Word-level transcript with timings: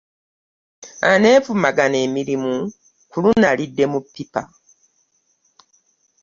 Aneevumagana 1.11 1.97
emirimu 2.05 2.53
ku 3.09 3.17
luno 3.23 3.45
alidde 3.51 3.85
mu 3.91 3.99
ppipa. 4.05 4.41